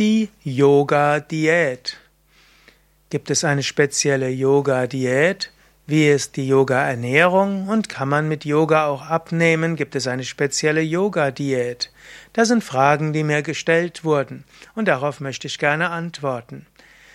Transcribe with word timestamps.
Die 0.00 0.30
Yoga-Diät. 0.44 1.98
Gibt 3.10 3.30
es 3.30 3.44
eine 3.44 3.62
spezielle 3.62 4.30
Yoga-Diät? 4.30 5.52
Wie 5.86 6.08
ist 6.08 6.36
die 6.36 6.48
Yoga-Ernährung 6.48 7.68
und 7.68 7.90
kann 7.90 8.08
man 8.08 8.26
mit 8.26 8.46
Yoga 8.46 8.86
auch 8.86 9.02
abnehmen? 9.02 9.76
Gibt 9.76 9.94
es 9.94 10.06
eine 10.06 10.24
spezielle 10.24 10.80
Yoga-Diät? 10.80 11.92
Das 12.32 12.48
sind 12.48 12.64
Fragen, 12.64 13.12
die 13.12 13.24
mir 13.24 13.42
gestellt 13.42 14.02
wurden 14.02 14.44
und 14.74 14.88
darauf 14.88 15.20
möchte 15.20 15.48
ich 15.48 15.58
gerne 15.58 15.90
antworten. 15.90 16.64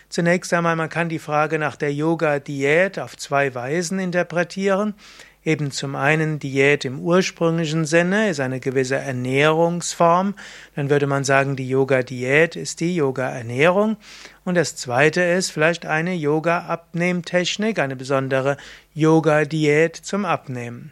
Zunächst 0.09 0.54
einmal, 0.54 0.75
man 0.75 0.89
kann 0.89 1.09
die 1.09 1.17
Frage 1.17 1.57
nach 1.57 1.77
der 1.77 1.91
Yoga-Diät 1.91 2.99
auf 2.99 3.17
zwei 3.17 3.55
Weisen 3.55 3.97
interpretieren. 3.97 4.93
Eben 5.46 5.70
zum 5.70 5.96
einen 5.96 6.39
Diät 6.39 6.86
im 6.86 7.00
ursprünglichen 7.00 7.86
Sinne 7.86 8.30
ist 8.30 8.39
eine 8.39 8.59
gewisse 8.59 8.95
Ernährungsform. 8.95 10.34
Dann 10.75 10.89
würde 10.89 11.05
man 11.05 11.23
sagen, 11.23 11.55
die 11.55 11.70
Yoga-Diät 11.70 12.55
ist 12.55 12.80
die 12.80 12.95
Yoga-Ernährung. 12.95 13.98
Und 14.44 14.55
das 14.55 14.76
zweite 14.76 15.21
ist 15.21 15.52
vielleicht 15.52 15.85
eine 15.85 16.16
Yoga-Abnehmtechnik, 16.16 17.77
eine 17.77 17.95
besondere 17.95 18.58
Yoga-Diät 18.95 19.95
zum 19.95 20.26
Abnehmen. 20.26 20.91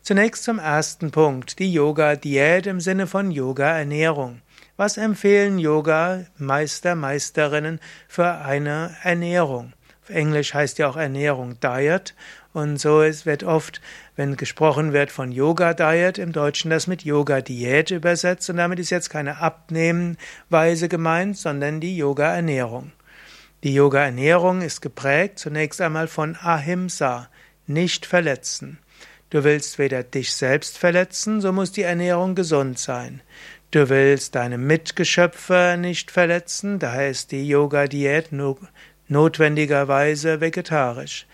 Zunächst 0.00 0.44
zum 0.44 0.60
ersten 0.60 1.10
Punkt, 1.10 1.58
die 1.58 1.72
Yoga-Diät 1.72 2.68
im 2.68 2.80
Sinne 2.80 3.08
von 3.08 3.32
Yoga-Ernährung. 3.32 4.42
Was 4.76 4.96
empfehlen 4.96 5.58
Yoga-Meister, 5.58 6.94
Meisterinnen 6.94 7.80
für 8.06 8.30
eine 8.30 8.96
Ernährung? 9.02 9.72
Auf 10.02 10.10
Englisch 10.10 10.52
heißt 10.52 10.78
ja 10.78 10.88
auch 10.88 10.96
Ernährung 10.96 11.60
Diet 11.60 12.14
und 12.52 12.78
so 12.78 13.02
es 13.02 13.24
wird 13.24 13.44
oft, 13.44 13.80
wenn 14.16 14.36
gesprochen 14.36 14.92
wird 14.92 15.12
von 15.12 15.30
Yoga 15.30 15.74
Diet, 15.74 16.18
im 16.18 16.32
Deutschen 16.32 16.70
das 16.70 16.88
mit 16.88 17.04
Yoga 17.04 17.40
Diät 17.40 17.92
übersetzt 17.92 18.50
und 18.50 18.56
damit 18.56 18.80
ist 18.80 18.90
jetzt 18.90 19.10
keine 19.10 19.38
Abnehmweise 19.38 20.88
gemeint, 20.88 21.36
sondern 21.36 21.78
die 21.78 21.96
Yoga 21.96 22.34
Ernährung. 22.34 22.90
Die 23.62 23.74
Yoga 23.74 24.04
Ernährung 24.04 24.60
ist 24.60 24.80
geprägt 24.80 25.38
zunächst 25.38 25.80
einmal 25.80 26.08
von 26.08 26.34
Ahimsa, 26.34 27.28
nicht 27.68 28.04
verletzen. 28.04 28.80
Du 29.30 29.44
willst 29.44 29.78
weder 29.78 30.02
dich 30.02 30.34
selbst 30.34 30.78
verletzen, 30.78 31.40
so 31.40 31.52
muss 31.52 31.70
die 31.70 31.82
Ernährung 31.82 32.34
gesund 32.34 32.80
sein. 32.80 33.22
Du 33.70 33.88
willst 33.88 34.34
deine 34.34 34.58
Mitgeschöpfe 34.58 35.76
nicht 35.78 36.10
verletzen, 36.10 36.78
daher 36.78 37.08
ist 37.08 37.30
die 37.32 37.48
Yoga 37.48 37.86
Diät 37.86 38.32
notwendigerweise 39.12 40.40
vegetarisch. 40.40 41.26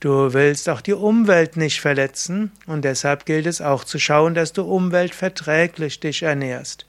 Du 0.00 0.34
willst 0.34 0.68
auch 0.68 0.80
die 0.80 0.94
Umwelt 0.94 1.56
nicht 1.56 1.80
verletzen 1.80 2.50
und 2.66 2.84
deshalb 2.84 3.24
gilt 3.24 3.46
es 3.46 3.60
auch 3.60 3.84
zu 3.84 3.98
schauen, 3.98 4.34
dass 4.34 4.52
du 4.52 4.64
umweltverträglich 4.64 6.00
dich 6.00 6.24
ernährst. 6.24 6.86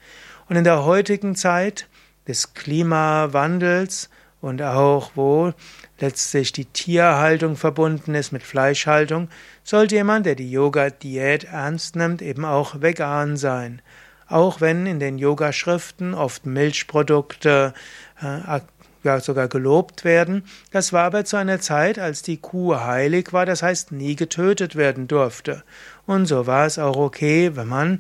Und 0.50 0.56
in 0.56 0.64
der 0.64 0.84
heutigen 0.84 1.36
Zeit 1.36 1.88
des 2.28 2.54
Klimawandels 2.56 4.10
und 4.42 4.62
auch 4.62 5.12
wo 5.16 5.54
letztlich 6.00 6.52
die 6.52 6.66
Tierhaltung 6.66 7.56
verbunden 7.56 8.16
ist 8.16 8.32
mit 8.32 8.44
Fleischhaltung, 8.44 9.30
sollte 9.64 9.96
jemand, 9.96 10.26
der 10.26 10.36
die 10.36 10.52
Yoga-Diät 10.52 11.46
ernst 11.46 11.96
nimmt, 11.96 12.22
eben 12.22 12.44
auch 12.44 12.82
vegan 12.82 13.38
sein. 13.38 13.82
Auch 14.28 14.60
wenn 14.60 14.86
in 14.86 15.00
den 15.00 15.18
Yogaschriften 15.18 16.14
oft 16.14 16.46
Milchprodukte 16.46 17.74
äh, 18.22 18.60
ja 19.04 19.20
sogar 19.20 19.48
gelobt 19.48 20.06
werden. 20.06 20.44
Das 20.72 20.94
war 20.94 21.04
aber 21.04 21.26
zu 21.26 21.38
einer 21.38 21.60
Zeit, 21.60 22.00
als 22.00 22.22
die 22.22 22.38
Kuh 22.38 22.76
heilig 22.76 23.34
war, 23.34 23.46
das 23.46 23.64
heißt 23.64 23.92
nie 23.92 24.16
getötet 24.16 24.76
werden 24.76 25.08
durfte. 25.08 25.64
Und 26.06 26.26
so 26.26 26.48
war 26.48 26.66
es 26.66 26.80
auch 26.80 26.98
okay, 26.98 27.56
wenn 27.56 27.68
man 27.68 28.00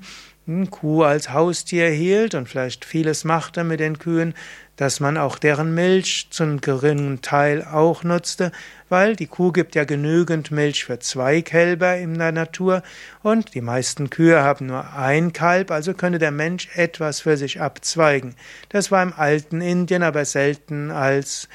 Kuh 0.70 1.04
als 1.04 1.32
Haustier 1.32 1.90
hielt 1.90 2.36
und 2.36 2.50
vielleicht 2.50 2.84
vieles 2.84 3.24
machte 3.24 3.64
mit 3.64 3.80
den 3.80 3.98
Kühen, 3.98 4.34
dass 4.76 5.00
man 5.00 5.18
auch 5.18 5.38
deren 5.38 5.74
Milch 5.74 6.28
zum 6.32 6.60
geringen 6.60 7.22
Teil 7.22 7.64
auch 7.64 8.04
nutzte, 8.04 8.52
weil 8.90 9.16
die 9.16 9.28
Kuh 9.28 9.54
gibt 9.54 9.76
ja 9.76 9.86
genügend 9.86 10.52
Milch 10.52 10.84
für 10.84 11.00
zwei 11.00 11.42
Kälber 11.42 11.96
in 11.98 12.18
der 12.18 12.34
Natur 12.34 12.84
und 13.22 13.53
die 13.53 13.62
meisten 13.62 14.09
Kühe 14.09 14.44
haben 14.44 14.66
nur 14.66 14.94
ein 14.94 15.32
Kalb, 15.32 15.72
also 15.72 15.94
könnte 15.94 16.20
der 16.20 16.32
Mensch 16.32 16.68
etwas 16.76 17.22
für 17.22 17.38
sich 17.38 17.62
abzweigen. 17.62 18.36
Das 18.68 18.92
war 18.92 19.02
im 19.02 19.14
alten 19.14 19.62
Indien 19.62 20.03
aber 20.03 20.26
selten 20.26 20.92
als 20.92 21.48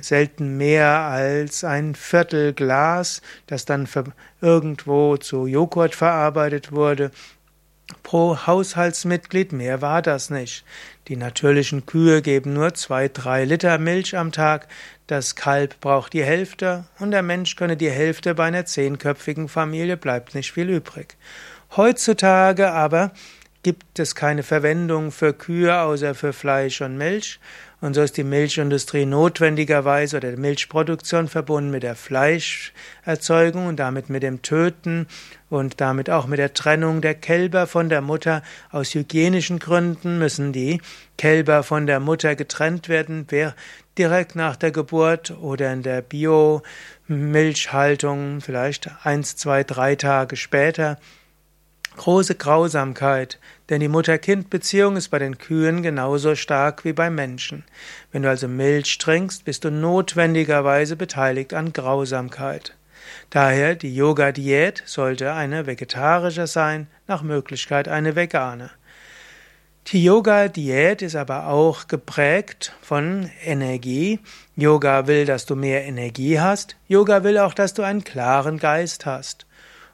selten 0.00 0.56
mehr 0.56 1.00
als 1.00 1.62
ein 1.62 1.94
Viertel 1.94 2.54
Glas, 2.54 3.20
das 3.46 3.66
dann 3.66 3.86
irgendwo 4.40 5.18
zu 5.18 5.46
Joghurt 5.46 5.94
verarbeitet 5.94 6.72
wurde 6.72 7.10
pro 8.02 8.46
Haushaltsmitglied, 8.46 9.52
mehr 9.52 9.82
war 9.82 10.02
das 10.02 10.30
nicht. 10.30 10.64
Die 11.08 11.16
natürlichen 11.16 11.86
Kühe 11.86 12.22
geben 12.22 12.52
nur 12.52 12.74
zwei, 12.74 13.08
drei 13.08 13.44
Liter 13.44 13.78
Milch 13.78 14.16
am 14.16 14.32
Tag, 14.32 14.68
das 15.06 15.36
Kalb 15.36 15.80
braucht 15.80 16.12
die 16.12 16.24
Hälfte 16.24 16.84
und 16.98 17.10
der 17.10 17.22
Mensch 17.22 17.56
könne 17.56 17.76
die 17.76 17.90
Hälfte 17.90 18.34
bei 18.34 18.44
einer 18.44 18.66
zehnköpfigen 18.66 19.48
Familie, 19.48 19.96
bleibt 19.96 20.34
nicht 20.34 20.52
viel 20.52 20.68
übrig. 20.68 21.16
Heutzutage 21.76 22.72
aber 22.72 23.12
gibt 23.62 23.98
es 23.98 24.14
keine 24.14 24.42
Verwendung 24.42 25.10
für 25.10 25.32
Kühe 25.32 25.80
außer 25.80 26.14
für 26.14 26.32
Fleisch 26.32 26.80
und 26.80 26.96
Milch 26.96 27.40
und 27.80 27.94
so 27.94 28.02
ist 28.02 28.16
die 28.16 28.24
Milchindustrie 28.24 29.06
notwendigerweise 29.06 30.16
oder 30.16 30.32
die 30.32 30.40
Milchproduktion 30.40 31.28
verbunden 31.28 31.70
mit 31.70 31.84
der 31.84 31.94
Fleischerzeugung 31.94 33.66
und 33.66 33.76
damit 33.76 34.10
mit 34.10 34.24
dem 34.24 34.42
Töten 34.42 35.06
und 35.48 35.80
damit 35.80 36.10
auch 36.10 36.26
mit 36.26 36.40
der 36.40 36.54
Trennung 36.54 37.00
der 37.00 37.14
Kälber 37.14 37.68
von 37.68 37.88
der 37.88 38.00
Mutter. 38.00 38.42
Aus 38.72 38.94
hygienischen 38.94 39.60
Gründen 39.60 40.18
müssen 40.18 40.52
die 40.52 40.80
Kälber 41.16 41.62
von 41.62 41.86
der 41.86 42.00
Mutter 42.00 42.34
getrennt 42.34 42.88
werden, 42.88 43.26
wer 43.28 43.54
direkt 43.96 44.34
nach 44.34 44.56
der 44.56 44.72
Geburt 44.72 45.30
oder 45.40 45.72
in 45.72 45.84
der 45.84 46.02
Bio-Milchhaltung 46.02 48.40
vielleicht 48.40 48.90
eins, 49.04 49.36
zwei, 49.36 49.62
drei 49.62 49.94
Tage 49.94 50.34
später 50.36 50.98
große 51.98 52.36
Grausamkeit, 52.36 53.38
denn 53.68 53.80
die 53.80 53.88
Mutter-Kind-Beziehung 53.88 54.96
ist 54.96 55.10
bei 55.10 55.18
den 55.18 55.36
Kühen 55.36 55.82
genauso 55.82 56.34
stark 56.34 56.86
wie 56.86 56.94
beim 56.94 57.14
Menschen. 57.14 57.64
Wenn 58.10 58.22
du 58.22 58.30
also 58.30 58.48
Milch 58.48 58.96
trinkst, 58.96 59.44
bist 59.44 59.64
du 59.64 59.70
notwendigerweise 59.70 60.96
beteiligt 60.96 61.52
an 61.52 61.74
Grausamkeit. 61.74 62.74
Daher 63.28 63.74
die 63.74 63.94
Yoga-Diät 63.94 64.82
sollte 64.86 65.34
eine 65.34 65.66
vegetarische 65.66 66.46
sein, 66.46 66.86
nach 67.06 67.22
Möglichkeit 67.22 67.88
eine 67.88 68.16
vegane. 68.16 68.70
Die 69.88 70.04
Yoga-Diät 70.04 71.00
ist 71.00 71.16
aber 71.16 71.48
auch 71.48 71.88
geprägt 71.88 72.74
von 72.82 73.30
Energie. 73.42 74.20
Yoga 74.54 75.06
will, 75.06 75.24
dass 75.24 75.46
du 75.46 75.56
mehr 75.56 75.84
Energie 75.86 76.38
hast. 76.38 76.76
Yoga 76.88 77.24
will 77.24 77.38
auch, 77.38 77.54
dass 77.54 77.72
du 77.74 77.82
einen 77.82 78.04
klaren 78.04 78.58
Geist 78.58 79.06
hast. 79.06 79.46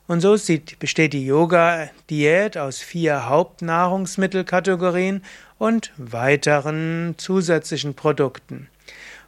Und 0.07 0.21
so 0.21 0.37
besteht 0.79 1.15
die 1.15 1.25
Yoga-Diät 1.25 2.59
aus 2.59 2.79
vier 2.79 3.27
Hauptnahrungsmittelkategorien 3.27 5.23
und 5.59 5.93
weiteren 5.97 7.15
zusätzlichen 7.17 7.95
Produkten. 7.95 8.69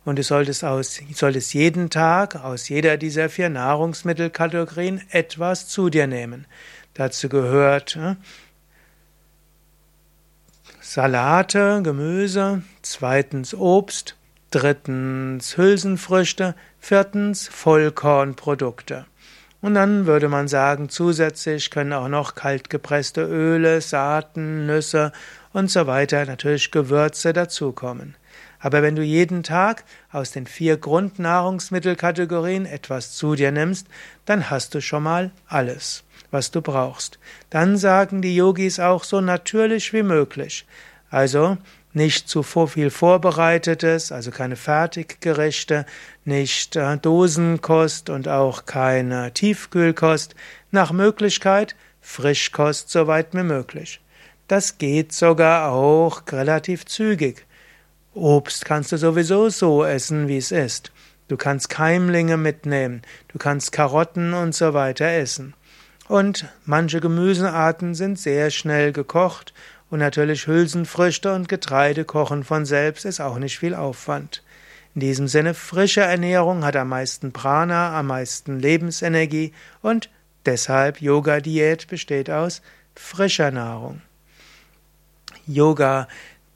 Und 0.05 0.19
du 0.19 0.23
solltest, 0.23 0.65
aus, 0.65 1.01
solltest 1.15 1.55
jeden 1.55 1.89
Tag 1.89 2.37
aus 2.37 2.69
jeder 2.69 2.99
dieser 2.99 3.29
vier 3.29 3.49
Nahrungsmittelkategorien 3.49 5.03
etwas 5.11 5.67
zu 5.67 5.89
dir 5.89 6.07
nehmen. 6.07 6.47
Dazu 6.95 7.29
gehört 7.29 7.97
äh, 7.97 8.15
Salate, 10.81 11.81
Gemüse, 11.83 12.63
zweitens 12.83 13.55
Obst, 13.55 14.15
drittens 14.53 15.57
Hülsenfrüchte, 15.57 16.55
viertens 16.79 17.49
Vollkornprodukte. 17.49 19.07
Und 19.67 19.75
dann 19.75 20.07
würde 20.07 20.29
man 20.29 20.47
sagen, 20.47 20.91
zusätzlich 20.91 21.73
können 21.73 21.93
auch 21.93 22.07
noch 22.07 22.37
kaltgepresste 22.37 23.23
Öle, 23.23 23.81
Saaten, 23.81 24.65
Nüsse 24.65 25.11
und 25.53 25.73
so 25.73 25.89
weiter, 25.89 26.25
natürlich 26.25 26.71
Gewürze 26.71 27.33
dazukommen. 27.33 28.15
Aber 28.61 28.83
wenn 28.83 28.95
du 28.95 29.03
jeden 29.03 29.43
Tag 29.43 29.83
aus 30.13 30.31
den 30.31 30.47
vier 30.47 30.77
Grundnahrungsmittelkategorien 30.77 32.65
etwas 32.65 33.17
zu 33.17 33.35
dir 33.35 33.51
nimmst, 33.51 33.89
dann 34.25 34.51
hast 34.51 34.73
du 34.73 34.81
schon 34.81 35.03
mal 35.03 35.33
alles, 35.49 36.05
was 36.31 36.53
du 36.53 36.63
brauchst. 36.63 37.19
Dann 37.51 37.77
sagen 37.77 38.23
die 38.23 38.37
Yogis 38.37 38.79
auch 38.79 39.03
so 39.03 39.21
natürlich 39.21 39.93
wie 39.93 40.05
möglich. 40.05 40.65
Also 41.17 41.57
nicht 41.95 42.29
zu 42.29 42.43
viel 42.43 42.91
Vorbereitetes, 42.91 44.13
also 44.13 44.31
keine 44.31 44.55
Fertiggerichte, 44.55 45.87
nicht 46.27 46.77
äh, 46.77 46.99
Dosenkost 46.99 48.11
und 48.11 48.29
auch 48.29 48.67
keine 48.67 49.33
Tiefkühlkost, 49.33 50.35
nach 50.73 50.93
Möglichkeit 50.93 51.75
Frischkost 52.03 52.91
so 52.91 53.07
weit 53.07 53.29
wie 53.33 53.45
möglich. 53.45 54.03
Das 54.47 54.77
geht 54.77 55.15
sogar 55.15 55.73
auch 55.73 56.21
relativ 56.31 56.85
zügig. 56.85 57.47
Obst 58.13 58.67
kannst 58.67 58.93
du 58.93 58.99
sowieso 58.99 59.49
so 59.49 59.87
essen, 59.87 60.29
wie 60.29 60.37
es 60.37 60.53
ist. 60.53 60.93
Du 61.29 61.39
kannst 61.39 61.71
Keimlinge 61.71 62.37
mitnehmen, 62.37 63.01
du 63.29 63.39
kannst 63.39 63.73
Karotten 63.73 64.35
und 64.35 64.55
so 64.55 64.75
weiter 64.75 65.07
essen. 65.07 65.55
Und 66.09 66.45
manche 66.67 67.01
Gemüsearten 67.01 67.95
sind 67.95 68.19
sehr 68.19 68.51
schnell 68.51 68.93
gekocht 68.93 69.55
Und 69.91 70.01
natürlich 70.01 70.47
Hülsenfrüchte 70.47 71.33
und 71.35 71.49
Getreide 71.49 72.05
kochen 72.05 72.45
von 72.45 72.65
selbst 72.67 73.05
ist 73.05 73.21
auch 73.21 73.39
nicht 73.39 73.59
viel 73.59 73.75
Aufwand. 73.75 74.43
In 74.95 75.01
diesem 75.01 75.29
Sinne, 75.29 75.55
frische 75.55 76.01
Ernährung 76.01 76.65
hat 76.65 76.75
am 76.75 76.89
meisten 76.89 77.33
Prana, 77.33 77.99
am 77.99 78.09
meisten 78.09 78.59
Lebensenergie 78.59 79.53
und 79.83 80.11
deshalb 80.47 81.01
Yoga-Diät 81.01 81.87
besteht 81.87 82.31
aus 82.31 82.63
frischer 82.95 83.51
Nahrung. 83.51 84.01
Yoga 85.47 86.09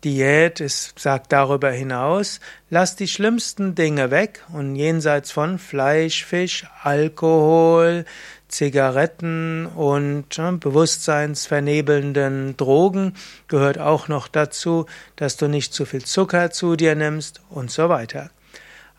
Diät 0.03 0.63
sagt 0.97 1.31
darüber 1.31 1.71
hinaus, 1.71 2.41
lass 2.71 2.97
die 2.97 3.07
schlimmsten 3.07 3.75
Dinge 3.75 4.11
weg 4.11 4.43
und 4.53 4.75
jenseits 4.75 5.31
von 5.31 5.59
Fleisch, 5.59 6.25
Fisch, 6.25 6.67
Alkohol, 6.83 8.07
Zigaretten 8.51 9.67
und 9.67 10.39
äh, 10.39 10.53
bewusstseinsvernebelnden 10.53 12.57
Drogen 12.57 13.15
gehört 13.49 13.79
auch 13.79 14.09
noch 14.09 14.29
dazu, 14.29 14.87
dass 15.17 15.37
du 15.37 15.49
nicht 15.49 15.73
zu 15.73 15.87
viel 15.87 16.05
Zucker 16.05 16.51
zu 16.51 16.77
dir 16.77 16.95
nimmst 16.95 17.41
und 17.49 17.71
so 17.71 17.89
weiter. 17.89 18.31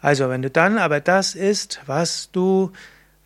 Also 0.02 0.30
wenn 0.30 0.42
du 0.42 0.50
dann 0.50 0.78
aber 0.78 1.00
das 1.00 1.36
isst, 1.36 1.82
was 1.86 2.30
du, 2.32 2.72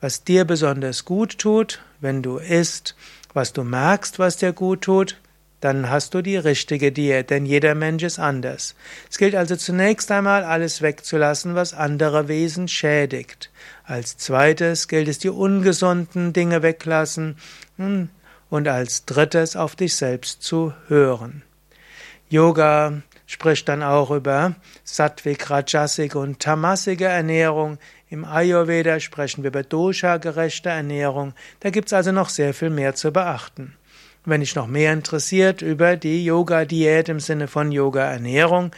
was 0.01 0.23
dir 0.23 0.45
besonders 0.45 1.05
gut 1.05 1.37
tut, 1.37 1.81
wenn 2.01 2.21
du 2.21 2.37
isst, 2.37 2.95
was 3.33 3.53
du 3.53 3.63
merkst, 3.63 4.19
was 4.19 4.37
dir 4.37 4.51
gut 4.51 4.81
tut, 4.81 5.17
dann 5.65 5.89
hast 5.89 6.13
du 6.13 6.21
die 6.21 6.37
richtige 6.37 6.91
Diät, 6.91 7.31
denn 7.31 7.47
jeder 7.47 7.73
Mensch 7.73 8.03
ist 8.03 8.19
anders. 8.19 8.75
Es 9.09 9.17
gilt 9.17 9.33
also 9.33 9.55
zunächst 9.55 10.11
einmal 10.11 10.43
alles 10.43 10.83
wegzulassen, 10.83 11.55
was 11.55 11.73
andere 11.73 12.27
Wesen 12.27 12.67
schädigt. 12.67 13.49
Als 13.83 14.15
zweites 14.15 14.87
gilt 14.87 15.07
es, 15.07 15.17
die 15.17 15.29
ungesunden 15.29 16.33
Dinge 16.33 16.61
weglassen 16.61 17.37
hm, 17.77 18.09
und 18.51 18.67
als 18.67 19.05
drittes 19.05 19.55
auf 19.55 19.75
dich 19.75 19.95
selbst 19.95 20.43
zu 20.43 20.71
hören. 20.87 21.41
Yoga 22.29 23.01
spricht 23.25 23.67
dann 23.67 23.81
auch 23.81 24.11
über 24.11 24.53
Sattvik, 24.83 25.49
Rajasik 25.49 26.13
und 26.13 26.39
Tamasige 26.39 27.05
Ernährung. 27.05 27.79
Im 28.11 28.23
Ayurveda 28.23 28.99
sprechen 28.99 29.41
wir 29.41 29.47
über 29.47 29.63
Dosha-gerechte 29.63 30.69
Ernährung. 30.69 31.33
Da 31.61 31.71
gibt 31.71 31.87
es 31.87 31.93
also 31.93 32.11
noch 32.11 32.29
sehr 32.29 32.53
viel 32.53 32.69
mehr 32.69 32.93
zu 32.93 33.11
beachten. 33.11 33.75
Wenn 34.25 34.41
dich 34.41 34.55
noch 34.55 34.67
mehr 34.67 34.91
interessiert 34.91 35.61
über 35.61 35.95
die 35.97 36.25
Yoga-Diät 36.25 37.09
im 37.09 37.19
Sinne 37.19 37.47
von 37.47 37.71
Yoga-Ernährung, 37.71 38.71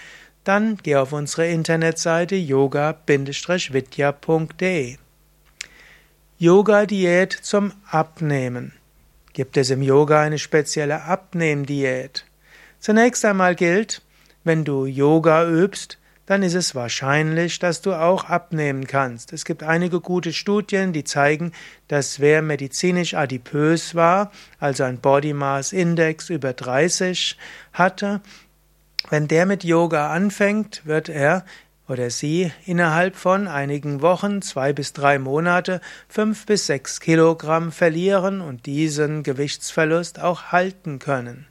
dann 0.43 0.77
geh 0.83 0.97
auf 0.97 1.13
unsere 1.13 1.47
Internetseite 1.47 2.35
yoga-vidya.de. 2.35 2.97
Yoga-Diät 6.37 7.33
zum 7.33 7.71
Abnehmen. 7.89 8.73
Gibt 9.33 9.55
es 9.57 9.69
im 9.69 9.81
Yoga 9.81 10.21
eine 10.21 10.37
spezielle 10.39 11.03
Abnehmdiät? 11.03 12.25
Zunächst 12.79 13.23
einmal 13.25 13.55
gilt, 13.55 14.01
wenn 14.43 14.65
du 14.65 14.85
Yoga 14.85 15.47
übst, 15.49 15.97
dann 16.27 16.43
ist 16.43 16.53
es 16.53 16.75
wahrscheinlich, 16.75 17.57
dass 17.57 17.81
du 17.81 17.93
auch 17.93 18.25
abnehmen 18.25 18.85
kannst. 18.85 19.33
Es 19.33 19.45
gibt 19.45 19.63
einige 19.63 19.99
gute 20.01 20.33
Studien, 20.33 20.93
die 20.93 21.03
zeigen, 21.03 21.53
dass 21.87 22.19
wer 22.19 22.43
medizinisch 22.43 23.15
adipös 23.15 23.95
war, 23.95 24.31
also 24.59 24.83
ein 24.83 24.99
Body 24.99 25.33
Mass 25.33 25.73
Index 25.73 26.29
über 26.29 26.53
30 26.53 27.37
hatte, 27.73 28.21
wenn 29.09 29.27
der 29.27 29.45
mit 29.45 29.63
Yoga 29.63 30.11
anfängt, 30.11 30.85
wird 30.85 31.07
er 31.07 31.45
oder 31.87 32.09
sie 32.09 32.51
innerhalb 32.65 33.15
von 33.15 33.47
einigen 33.47 34.01
Wochen, 34.01 34.41
zwei 34.41 34.73
bis 34.73 34.91
drei 34.91 35.19
Monate, 35.19 35.79
fünf 36.09 36.45
bis 36.45 36.67
sechs 36.67 36.99
Kilogramm 36.99 37.71
verlieren 37.71 38.41
und 38.41 38.65
diesen 38.65 39.23
Gewichtsverlust 39.23 40.19
auch 40.19 40.51
halten 40.51 40.99
können. 40.99 41.47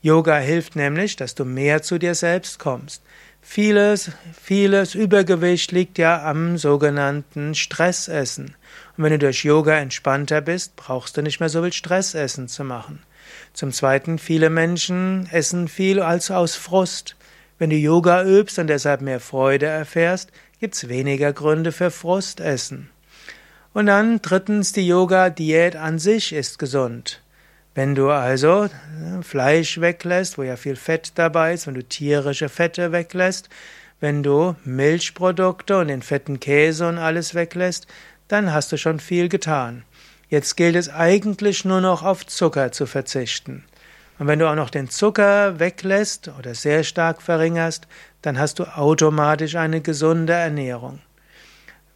Yoga 0.00 0.38
hilft 0.38 0.76
nämlich, 0.76 1.16
dass 1.16 1.34
du 1.34 1.44
mehr 1.44 1.82
zu 1.82 1.98
dir 1.98 2.14
selbst 2.14 2.58
kommst. 2.58 3.02
Vieles, 3.48 4.10
vieles 4.42 4.94
Übergewicht 4.94 5.72
liegt 5.72 5.96
ja 5.96 6.22
am 6.28 6.58
sogenannten 6.58 7.54
Stressessen. 7.54 8.54
Und 8.96 9.04
wenn 9.04 9.12
du 9.12 9.18
durch 9.18 9.44
Yoga 9.44 9.78
entspannter 9.78 10.42
bist, 10.42 10.76
brauchst 10.76 11.16
du 11.16 11.22
nicht 11.22 11.40
mehr 11.40 11.48
so 11.48 11.62
viel 11.62 11.72
Stressessen 11.72 12.48
zu 12.48 12.64
machen. 12.64 12.98
Zum 13.54 13.72
Zweiten, 13.72 14.18
viele 14.18 14.50
Menschen 14.50 15.26
essen 15.30 15.68
viel 15.68 16.00
als 16.00 16.30
aus 16.30 16.54
Frust. 16.54 17.16
Wenn 17.58 17.70
du 17.70 17.76
Yoga 17.76 18.24
übst 18.24 18.58
und 18.58 18.66
deshalb 18.66 19.00
mehr 19.00 19.20
Freude 19.20 19.66
erfährst, 19.66 20.32
gibt's 20.60 20.88
weniger 20.88 21.32
Gründe 21.32 21.72
für 21.72 21.90
Frustessen. 21.90 22.90
Und 23.72 23.86
dann 23.86 24.20
drittens, 24.20 24.72
die 24.72 24.86
Yoga-Diät 24.86 25.76
an 25.76 25.98
sich 25.98 26.34
ist 26.34 26.58
gesund. 26.58 27.22
Wenn 27.76 27.94
du 27.94 28.08
also 28.08 28.64
äh, 28.64 29.22
Fleisch 29.22 29.82
weglässt, 29.82 30.38
wo 30.38 30.42
ja 30.42 30.56
viel 30.56 30.76
Fett 30.76 31.12
dabei 31.16 31.52
ist, 31.52 31.66
wenn 31.66 31.74
du 31.74 31.84
tierische 31.84 32.48
Fette 32.48 32.90
weglässt, 32.90 33.50
wenn 34.00 34.22
du 34.22 34.56
Milchprodukte 34.64 35.78
und 35.78 35.88
den 35.88 36.00
fetten 36.00 36.40
Käse 36.40 36.88
und 36.88 36.96
alles 36.96 37.34
weglässt, 37.34 37.86
dann 38.28 38.50
hast 38.50 38.72
du 38.72 38.78
schon 38.78 38.98
viel 38.98 39.28
getan. 39.28 39.84
Jetzt 40.30 40.56
gilt 40.56 40.74
es 40.74 40.88
eigentlich 40.88 41.66
nur 41.66 41.82
noch 41.82 42.02
auf 42.02 42.26
Zucker 42.26 42.72
zu 42.72 42.86
verzichten. 42.86 43.62
Und 44.18 44.26
wenn 44.26 44.38
du 44.38 44.48
auch 44.50 44.54
noch 44.54 44.70
den 44.70 44.88
Zucker 44.88 45.60
weglässt 45.60 46.30
oder 46.38 46.54
sehr 46.54 46.82
stark 46.82 47.20
verringerst, 47.20 47.86
dann 48.22 48.38
hast 48.38 48.58
du 48.58 48.64
automatisch 48.64 49.54
eine 49.54 49.82
gesunde 49.82 50.32
Ernährung. 50.32 51.00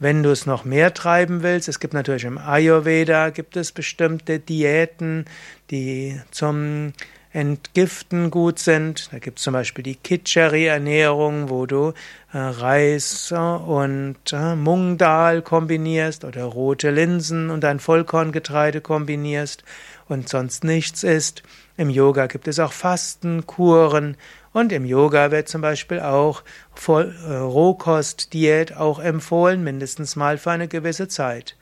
Wenn 0.01 0.23
du 0.23 0.31
es 0.31 0.47
noch 0.47 0.65
mehr 0.65 0.95
treiben 0.95 1.43
willst, 1.43 1.69
es 1.69 1.79
gibt 1.79 1.93
natürlich 1.93 2.25
im 2.25 2.39
Ayurveda 2.39 3.29
gibt 3.29 3.59
es 3.59 3.71
bestimmte 3.71 4.39
Diäten, 4.39 5.27
die 5.71 6.19
zum 6.31 6.95
Entgiften 7.33 8.31
gut 8.31 8.59
sind. 8.59 9.13
Da 9.13 9.19
gibt 9.19 9.39
es 9.39 9.45
zum 9.45 9.53
Beispiel 9.53 9.85
die 9.85 9.97
Kitchari-Ernährung, 9.97 11.51
wo 11.51 11.67
du 11.67 11.93
äh, 12.33 12.39
Reis 12.39 13.31
und 13.31 14.17
äh, 14.33 14.57
Mungdal 14.57 15.43
kombinierst 15.43 16.25
oder 16.25 16.45
rote 16.45 16.91
Linsen 16.91 17.51
und 17.51 17.63
ein 17.67 17.79
Vollkorngetreide 17.79 18.81
kombinierst 18.81 19.65
und 20.09 20.31
sonst 20.31 20.65
nichts 20.65 21.05
isst. 21.05 21.43
Im 21.81 21.89
Yoga 21.89 22.27
gibt 22.27 22.47
es 22.47 22.59
auch 22.59 22.75
Fastenkuren 22.75 24.19
und 24.53 24.71
im 24.71 24.85
Yoga 24.85 25.31
wird 25.31 25.49
zum 25.49 25.63
Beispiel 25.63 25.99
auch 26.01 26.43
äh, 26.87 26.93
Rohkostdiät 26.93 28.77
auch 28.77 28.99
empfohlen, 28.99 29.65
mindestens 29.65 30.15
mal 30.15 30.37
für 30.37 30.51
eine 30.51 30.69
gewisse 30.69 31.09
Zeit. 31.09 31.57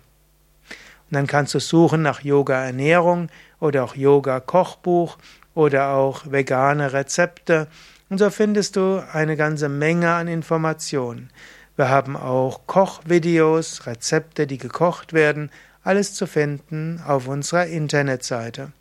und 1.09 1.13
dann 1.13 1.27
kannst 1.27 1.53
du 1.53 1.59
suchen 1.59 2.01
nach 2.01 2.21
Yoga-Ernährung 2.21 3.29
oder 3.59 3.83
auch 3.83 3.95
Yoga-Kochbuch 3.95 5.17
oder 5.53 5.93
auch 5.93 6.31
vegane 6.31 6.93
Rezepte. 6.93 7.67
Und 8.09 8.17
so 8.17 8.29
findest 8.29 8.75
du 8.75 9.03
eine 9.13 9.37
ganze 9.37 9.69
Menge 9.69 10.13
an 10.13 10.27
Informationen. 10.27 11.29
Wir 11.75 11.89
haben 11.89 12.15
auch 12.15 12.65
Kochvideos, 12.65 13.85
Rezepte, 13.85 14.47
die 14.47 14.57
gekocht 14.57 15.13
werden, 15.13 15.51
alles 15.83 16.15
zu 16.15 16.25
finden 16.25 17.01
auf 17.05 17.27
unserer 17.27 17.67
Internetseite. 17.67 18.71